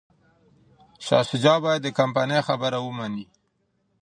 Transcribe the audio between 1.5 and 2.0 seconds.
باید د